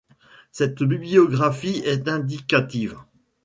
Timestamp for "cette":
0.51-0.81